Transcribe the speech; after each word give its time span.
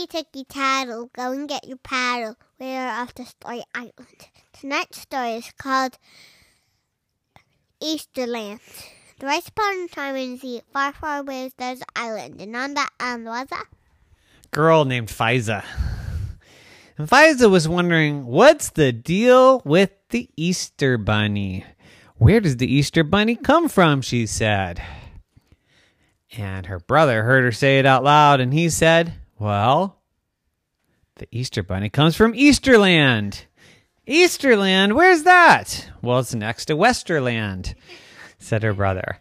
Ticky 0.00 0.22
ticky 0.22 0.44
tattle, 0.44 1.10
go 1.12 1.32
and 1.32 1.46
get 1.46 1.68
your 1.68 1.76
paddle. 1.76 2.36
We 2.58 2.68
are 2.68 3.02
off 3.02 3.12
to 3.14 3.26
Story 3.26 3.62
Island. 3.74 4.28
Tonight's 4.58 5.02
story 5.02 5.34
is 5.34 5.52
called 5.58 5.98
Easterland. 7.82 8.60
The 9.18 9.26
right 9.26 9.46
upon 9.46 9.84
a 9.84 9.88
time 9.88 10.16
in 10.16 10.38
the 10.38 10.62
far, 10.72 10.94
far 10.94 11.18
away 11.18 11.50
there's 11.58 11.80
an 11.80 11.86
island, 11.94 12.40
and 12.40 12.56
on 12.56 12.72
that 12.74 12.88
island 12.98 13.26
was 13.26 13.48
a 13.52 14.46
Girl 14.50 14.86
named 14.86 15.08
Fiza. 15.08 15.64
And 16.96 17.06
Fiza 17.06 17.50
was 17.50 17.68
wondering, 17.68 18.24
what's 18.24 18.70
the 18.70 18.92
deal 18.92 19.60
with 19.66 19.90
the 20.08 20.30
Easter 20.34 20.96
Bunny? 20.96 21.66
Where 22.16 22.40
does 22.40 22.56
the 22.56 22.72
Easter 22.72 23.04
Bunny 23.04 23.36
come 23.36 23.68
from? 23.68 24.00
She 24.00 24.24
said. 24.24 24.82
And 26.38 26.66
her 26.66 26.80
brother 26.80 27.24
heard 27.24 27.44
her 27.44 27.52
say 27.52 27.78
it 27.78 27.84
out 27.84 28.02
loud, 28.02 28.40
and 28.40 28.54
he 28.54 28.70
said, 28.70 29.19
Well, 29.40 29.96
the 31.16 31.26
Easter 31.30 31.62
Bunny 31.62 31.88
comes 31.88 32.14
from 32.14 32.34
Easterland. 32.34 33.44
Easterland? 34.06 34.92
Where's 34.92 35.22
that? 35.22 35.90
Well, 36.02 36.18
it's 36.18 36.34
next 36.34 36.66
to 36.66 36.76
Westerland, 36.76 37.74
said 38.38 38.62
her 38.62 38.74
brother. 38.74 39.18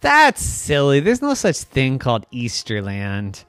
That's 0.00 0.40
silly. 0.40 1.00
There's 1.00 1.20
no 1.20 1.34
such 1.34 1.58
thing 1.58 1.98
called 1.98 2.24
Easterland. 2.32 3.44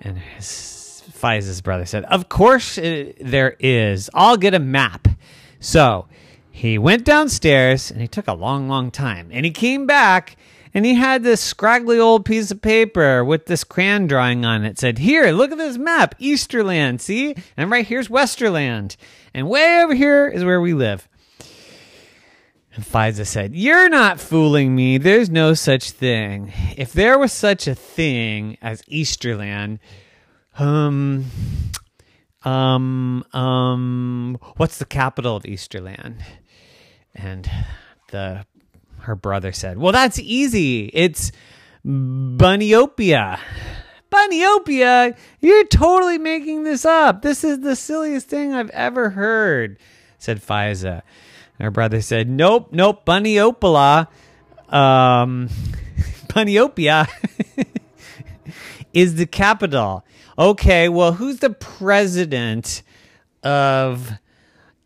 And 0.00 0.18
his, 0.18 1.04
Fiza's 1.12 1.60
brother 1.60 1.86
said, 1.86 2.04
Of 2.06 2.28
course 2.28 2.76
uh, 2.76 3.12
there 3.20 3.54
is. 3.60 4.10
I'll 4.14 4.36
get 4.36 4.52
a 4.52 4.58
map. 4.58 5.06
So 5.60 6.08
he 6.50 6.76
went 6.76 7.04
downstairs 7.04 7.92
and 7.92 8.00
he 8.00 8.08
took 8.08 8.26
a 8.26 8.34
long, 8.34 8.68
long 8.68 8.90
time. 8.90 9.28
And 9.30 9.44
he 9.44 9.52
came 9.52 9.86
back 9.86 10.36
and 10.74 10.84
he 10.84 10.94
had 10.94 11.22
this 11.22 11.40
scraggly 11.40 11.98
old 11.98 12.24
piece 12.24 12.50
of 12.50 12.60
paper 12.62 13.24
with 13.24 13.46
this 13.46 13.64
crayon 13.64 14.06
drawing 14.06 14.44
on 14.44 14.64
it. 14.64 14.78
said, 14.78 14.98
Here, 14.98 15.30
look 15.32 15.52
at 15.52 15.58
this 15.58 15.78
map, 15.78 16.18
Easterland, 16.18 17.00
see? 17.00 17.34
And 17.56 17.70
right 17.70 17.86
here's 17.86 18.08
Westerland. 18.08 18.96
And 19.34 19.48
way 19.48 19.82
over 19.82 19.94
here 19.94 20.28
is 20.28 20.44
where 20.44 20.60
we 20.60 20.74
live. 20.74 21.08
And 22.74 22.84
Fiza 22.84 23.26
said, 23.26 23.54
You're 23.54 23.88
not 23.88 24.20
fooling 24.20 24.74
me. 24.74 24.98
There's 24.98 25.30
no 25.30 25.54
such 25.54 25.90
thing. 25.90 26.52
If 26.76 26.92
there 26.92 27.18
was 27.18 27.32
such 27.32 27.66
a 27.66 27.74
thing 27.74 28.56
as 28.62 28.82
Easterland, 28.82 29.80
um, 30.58 31.24
um, 32.44 33.24
um, 33.32 34.38
what's 34.56 34.78
the 34.78 34.84
capital 34.84 35.36
of 35.36 35.42
Easterland? 35.42 36.22
And 37.14 37.50
the 38.10 38.46
her 39.08 39.16
brother 39.16 39.52
said, 39.52 39.78
Well, 39.78 39.92
that's 39.92 40.18
easy. 40.18 40.90
It's 40.92 41.32
Bunnyopia. 41.84 43.40
Bunnyopia? 44.12 45.16
You're 45.40 45.66
totally 45.66 46.18
making 46.18 46.64
this 46.64 46.84
up. 46.84 47.22
This 47.22 47.42
is 47.42 47.60
the 47.60 47.74
silliest 47.74 48.28
thing 48.28 48.52
I've 48.52 48.68
ever 48.70 49.10
heard, 49.10 49.78
said 50.18 50.42
Fiza. 50.42 51.00
Her 51.58 51.70
brother 51.70 52.02
said, 52.02 52.28
Nope, 52.28 52.68
nope, 52.70 53.06
Bunnyopala. 53.06 54.08
Um, 54.68 55.48
Bunnyopia 56.28 57.08
is 58.92 59.14
the 59.14 59.26
capital. 59.26 60.04
Okay, 60.38 60.90
well, 60.90 61.14
who's 61.14 61.38
the 61.38 61.50
president 61.50 62.82
of 63.42 64.12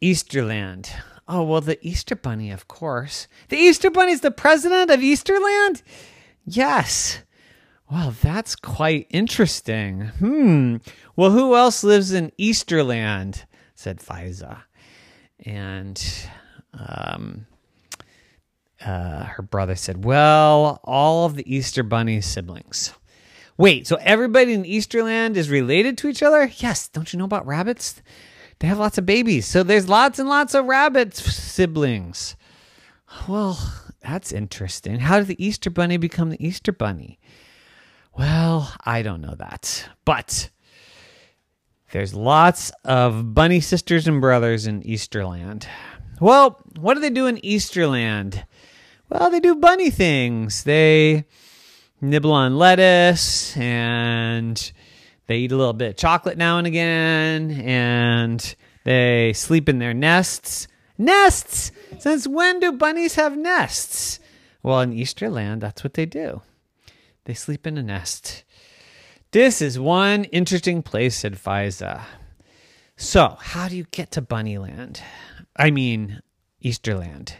Easterland? 0.01 0.93
Oh, 1.35 1.45
well, 1.45 1.63
the 1.63 1.79
Easter 1.81 2.15
Bunny, 2.15 2.51
of 2.51 2.69
course. 2.69 3.27
The 3.49 3.57
Easter 3.57 3.91
Bunny's 3.91 4.21
the 4.21 4.31
president 4.31 4.91
of 4.91 5.01
Easterland? 5.01 5.81
Yes. 6.45 7.21
Well, 7.91 8.11
that's 8.11 8.55
quite 8.55 9.07
interesting. 9.09 10.09
Hmm. 10.19 10.77
Well, 11.17 11.31
who 11.31 11.57
else 11.57 11.83
lives 11.83 12.13
in 12.13 12.33
Easterland? 12.39 13.45
said 13.75 14.01
Fiza. 14.01 14.61
And 15.47 16.05
um, 16.75 17.47
uh, 18.85 19.25
her 19.25 19.43
brother 19.43 19.75
said, 19.75 20.05
Well, 20.05 20.81
all 20.85 21.25
of 21.25 21.37
the 21.37 21.51
Easter 21.51 21.83
Bunny's 21.83 22.27
siblings. 22.27 22.93
Wait, 23.57 23.87
so 23.87 23.97
everybody 24.03 24.53
in 24.53 24.65
Easterland 24.65 25.37
is 25.37 25.49
related 25.49 25.97
to 25.97 26.09
each 26.09 26.23
other? 26.23 26.53
Yes. 26.57 26.89
Don't 26.89 27.11
you 27.11 27.19
know 27.19 27.25
about 27.25 27.47
rabbits? 27.47 28.03
They 28.63 28.69
have 28.69 28.79
lots 28.79 28.97
of 28.97 29.05
babies. 29.05 29.45
So 29.49 29.65
there's 29.65 29.89
lots 29.89 30.21
and 30.21 30.29
lots 30.29 30.55
of 30.55 30.67
rabbit 30.67 31.17
siblings. 31.17 32.37
Well, 33.27 33.59
that's 34.01 34.31
interesting. 34.31 35.01
How 35.01 35.19
did 35.19 35.27
the 35.27 35.45
Easter 35.45 35.69
Bunny 35.69 35.97
become 35.97 36.31
the 36.31 36.47
Easter 36.47 36.71
Bunny? 36.71 37.19
Well, 38.17 38.73
I 38.85 39.03
don't 39.03 39.21
know 39.21 39.35
that. 39.35 39.89
But 40.05 40.49
there's 41.91 42.15
lots 42.15 42.71
of 42.85 43.35
bunny 43.35 43.59
sisters 43.59 44.07
and 44.07 44.21
brothers 44.21 44.69
in 44.69 44.85
Easterland. 44.85 45.67
Well, 46.21 46.63
what 46.79 46.95
do 46.95 47.01
they 47.01 47.11
do 47.11 47.27
in 47.27 47.39
Easterland? 47.39 48.45
Well, 49.09 49.29
they 49.29 49.41
do 49.41 49.57
bunny 49.57 49.91
things. 49.91 50.63
They 50.63 51.25
nibble 52.01 52.31
on 52.31 52.57
lettuce 52.57 53.57
and 53.57 54.73
they 55.27 55.39
eat 55.39 55.53
a 55.53 55.57
little 55.57 55.73
bit 55.73 55.91
of 55.91 55.97
chocolate 55.97 56.39
now 56.39 56.59
and 56.59 56.67
again 56.67 57.51
and 57.65 58.55
they 58.85 59.33
sleep 59.33 59.69
in 59.69 59.79
their 59.79 59.95
nests. 59.95 60.69
Nests! 60.99 61.73
Since 61.99 62.27
when 62.27 62.61
do 62.61 62.73
bunnies 62.73 63.15
have 63.15 63.37
nests? 63.37 64.21
Well, 64.63 64.81
in 64.81 64.93
Easterland, 64.93 65.61
that's 65.61 65.83
what 65.83 65.95
they 65.95 66.07
do. 66.07 66.43
They 67.25 67.35
sleep 67.35 67.67
in 67.67 67.79
a 67.79 67.83
nest. 67.83 68.45
This 69.31 69.63
is 69.63 69.79
one 69.79 70.25
interesting 70.25 70.83
place, 70.83 71.17
said 71.17 71.35
Fiza. 71.35 72.03
So, 72.97 73.37
how 73.41 73.69
do 73.69 73.77
you 73.77 73.87
get 73.91 74.11
to 74.13 74.23
Bunnyland? 74.23 75.01
I 75.57 75.71
mean, 75.71 76.21
Easterland. 76.63 77.33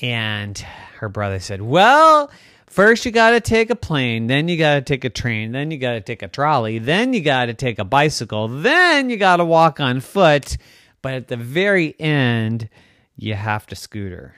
And 0.00 0.58
her 0.98 1.08
brother 1.08 1.38
said, 1.40 1.62
Well, 1.62 2.30
first 2.74 3.06
you 3.06 3.12
got 3.12 3.30
to 3.30 3.40
take 3.40 3.70
a 3.70 3.76
plane, 3.76 4.26
then 4.26 4.48
you 4.48 4.58
got 4.58 4.74
to 4.74 4.80
take 4.80 5.04
a 5.04 5.10
train, 5.10 5.52
then 5.52 5.70
you 5.70 5.78
got 5.78 5.92
to 5.92 6.00
take 6.00 6.22
a 6.22 6.28
trolley, 6.28 6.80
then 6.80 7.12
you 7.12 7.20
got 7.20 7.46
to 7.46 7.54
take 7.54 7.78
a 7.78 7.84
bicycle, 7.84 8.48
then 8.48 9.08
you 9.08 9.16
got 9.16 9.36
to 9.36 9.44
walk 9.44 9.78
on 9.78 10.00
foot. 10.00 10.56
But 11.00 11.14
at 11.14 11.28
the 11.28 11.36
very 11.36 11.94
end, 12.00 12.68
you 13.16 13.34
have 13.34 13.66
to 13.68 13.76
scooter. 13.76 14.34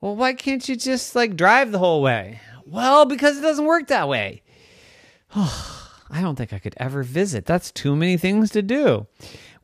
Well, 0.00 0.16
why 0.16 0.32
can't 0.32 0.68
you 0.68 0.74
just 0.74 1.14
like 1.14 1.36
drive 1.36 1.70
the 1.70 1.78
whole 1.78 2.02
way? 2.02 2.40
Well, 2.66 3.04
because 3.04 3.38
it 3.38 3.42
doesn't 3.42 3.66
work 3.66 3.86
that 3.86 4.08
way. 4.08 4.42
I 5.34 6.20
don't 6.20 6.34
think 6.34 6.52
I 6.52 6.58
could 6.58 6.74
ever 6.78 7.04
visit. 7.04 7.46
That's 7.46 7.70
too 7.70 7.94
many 7.94 8.16
things 8.16 8.50
to 8.50 8.62
do. 8.62 9.06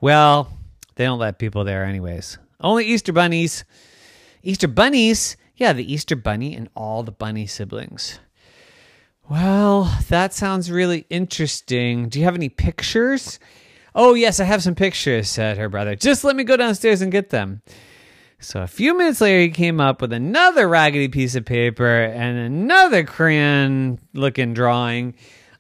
Well, 0.01 0.57
they 0.95 1.05
don't 1.05 1.19
let 1.19 1.41
people 1.41 1.65
there, 1.65 1.85
anyways. 1.85 2.39
Only 2.61 2.85
Easter 2.85 3.13
bunnies. 3.13 3.65
Easter 4.45 4.69
bunnies? 4.69 5.37
Yeah, 5.57 5.73
the 5.73 5.93
Easter 5.93 6.17
bunny 6.17 6.55
and 6.55 6.69
all 6.75 7.03
the 7.03 7.13
bunny 7.13 7.47
siblings. 7.47 8.19
Well, 9.29 9.85
that 10.09 10.35
sounds 10.35 10.71
really 10.71 11.07
interesting. 11.09 12.09
Do 12.09 12.19
you 12.19 12.25
have 12.25 12.35
any 12.35 12.49
pictures? 12.49 13.39
Oh, 13.95 14.15
yes, 14.15 14.41
I 14.41 14.45
have 14.45 14.63
some 14.63 14.75
pictures, 14.75 15.31
said 15.31 15.57
her 15.57 15.69
brother. 15.69 15.95
Just 15.95 16.25
let 16.25 16.37
me 16.37 16.45
go 16.45 16.57
downstairs 16.57 17.01
and 17.01 17.13
get 17.13 17.31
them. 17.31 17.63
So 18.41 18.61
a 18.61 18.67
few 18.67 18.97
minutes 18.99 19.21
later, 19.21 19.41
he 19.41 19.49
came 19.49 19.81
up 19.81 20.03
with 20.03 20.13
another 20.13 20.69
raggedy 20.69 21.09
piece 21.09 21.35
of 21.35 21.47
paper 21.47 22.03
and 22.03 22.37
another 22.37 23.05
crayon 23.05 23.99
looking 24.13 24.53
drawing 24.53 25.15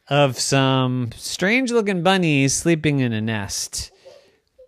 of 0.08 0.38
some 0.38 1.10
strange 1.16 1.70
looking 1.70 2.02
bunnies 2.02 2.52
sleeping 2.52 2.98
in 3.00 3.14
a 3.14 3.22
nest 3.22 3.90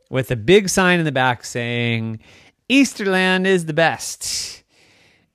with 0.09 0.31
a 0.31 0.37
big 0.37 0.69
sign 0.69 0.99
in 0.99 1.05
the 1.05 1.13
back 1.13 1.45
saying, 1.45 2.21
Easterland 2.71 3.45
is 3.45 3.67
the 3.67 3.75
best. 3.75 4.63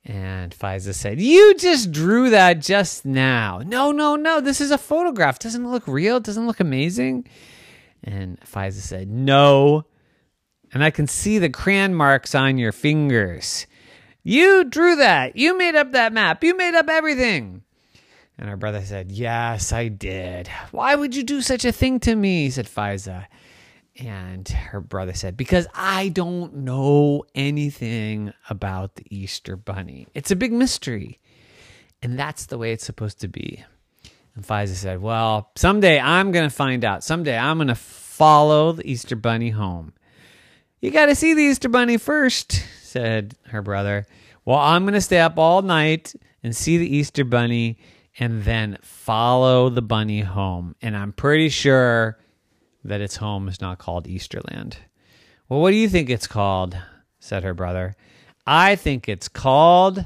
And 0.04 0.52
Fiza 0.58 0.96
said, 0.96 1.22
You 1.22 1.54
just 1.56 1.92
drew 1.92 2.32
that 2.32 2.60
just 2.60 3.06
now. 3.06 3.62
No, 3.64 3.92
no, 3.92 4.16
no. 4.16 4.42
This 4.42 4.60
is 4.60 4.72
a 4.72 4.78
photograph. 4.78 5.38
Doesn't 5.38 5.64
it 5.64 5.68
look 5.68 5.88
real? 5.88 6.20
Doesn't 6.20 6.44
it 6.44 6.48
look 6.48 6.60
amazing? 6.60 7.28
And 8.04 8.40
Fiza 8.42 8.82
said, 8.82 9.10
No. 9.10 9.86
And 10.74 10.84
I 10.84 10.90
can 10.90 11.06
see 11.06 11.38
the 11.38 11.50
crayon 11.50 11.94
marks 11.94 12.34
on 12.34 12.58
your 12.58 12.72
fingers. 12.72 13.68
You 14.24 14.64
drew 14.64 14.96
that. 14.96 15.36
You 15.36 15.58
made 15.58 15.76
up 15.76 15.92
that 15.92 16.14
map. 16.14 16.44
You 16.44 16.56
made 16.56 16.76
up 16.76 16.90
everything. 16.90 17.64
And 18.38 18.50
our 18.50 18.58
brother 18.58 18.82
said, 18.82 19.12
Yes, 19.12 19.72
I 19.72 19.88
did. 19.88 20.48
Why 20.72 20.96
would 20.96 21.16
you 21.16 21.24
do 21.24 21.42
such 21.42 21.64
a 21.64 21.72
thing 21.72 22.00
to 22.02 22.16
me? 22.16 22.50
said 22.50 22.66
Fiza. 22.66 23.28
And 24.02 24.48
her 24.50 24.82
brother 24.82 25.14
said, 25.14 25.38
Because 25.38 25.68
I 25.76 26.10
don't 26.10 26.56
know 26.58 27.24
anything 27.36 28.34
about 28.50 28.96
the 28.96 29.06
Easter 29.16 29.56
Bunny. 29.56 30.08
It's 30.16 30.32
a 30.32 30.36
big 30.36 30.52
mystery. 30.52 31.20
And 32.02 32.18
that's 32.18 32.48
the 32.48 32.58
way 32.58 32.72
it's 32.72 32.86
supposed 32.86 33.22
to 33.22 33.28
be. 33.28 33.64
And 34.34 34.44
Fiza 34.44 34.70
said, 34.70 35.02
Well, 35.02 35.52
someday 35.56 36.00
I'm 36.00 36.32
going 36.32 36.50
to 36.50 36.56
find 36.56 36.84
out. 36.84 37.04
Someday 37.04 37.38
I'm 37.38 37.60
going 37.60 37.68
to 37.68 37.76
follow 37.76 38.72
the 38.72 38.90
Easter 38.90 39.16
Bunny 39.16 39.52
home. 39.52 39.94
You 40.80 40.90
got 40.90 41.06
to 41.06 41.16
see 41.16 41.36
the 41.36 41.44
Easter 41.44 41.70
Bunny 41.70 41.98
first, 41.98 42.64
said 42.82 43.36
her 43.50 43.62
brother. 43.62 44.08
Well, 44.46 44.58
I'm 44.58 44.84
going 44.84 44.96
to 44.96 45.02
stay 45.02 45.20
up 45.20 45.38
all 45.38 45.62
night 45.62 46.16
and 46.42 46.56
see 46.56 46.80
the 46.80 46.96
Easter 46.96 47.24
Bunny, 47.24 47.78
and 48.18 48.44
then 48.44 48.80
follow 48.82 49.70
the 49.70 49.84
bunny 49.84 50.22
home. 50.22 50.76
And 50.82 50.98
I'm 50.98 51.14
pretty 51.14 51.50
sure 51.50 52.18
that 52.84 53.02
its 53.02 53.18
home 53.18 53.48
is 53.48 53.62
not 53.62 53.78
called 53.78 54.08
Easterland. 54.08 54.76
Well, 55.50 55.62
what 55.62 55.72
do 55.72 55.78
you 55.78 55.90
think 55.90 56.10
it's 56.10 56.28
called? 56.28 56.78
said 57.20 57.44
her 57.44 57.54
brother. 57.54 57.96
I 58.48 58.76
think 58.76 59.08
it's 59.08 59.28
called 59.28 60.06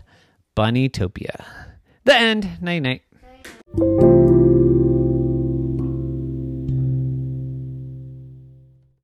Bunnytopia. 0.55 1.45
The 2.03 2.15
end. 2.15 2.61
Night 2.61 2.79
night. 2.79 4.14